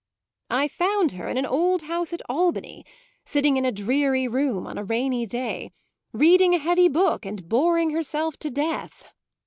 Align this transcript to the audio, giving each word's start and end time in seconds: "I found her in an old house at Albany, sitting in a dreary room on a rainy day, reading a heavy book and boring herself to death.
"I 0.49 0.67
found 0.67 1.11
her 1.11 1.29
in 1.29 1.37
an 1.37 1.45
old 1.45 1.83
house 1.83 2.11
at 2.11 2.23
Albany, 2.27 2.83
sitting 3.23 3.55
in 3.57 3.65
a 3.65 3.71
dreary 3.71 4.27
room 4.27 4.65
on 4.65 4.79
a 4.79 4.83
rainy 4.83 5.27
day, 5.27 5.73
reading 6.11 6.55
a 6.55 6.57
heavy 6.57 6.87
book 6.87 7.23
and 7.23 7.47
boring 7.47 7.91
herself 7.91 8.35
to 8.37 8.49
death. 8.49 9.13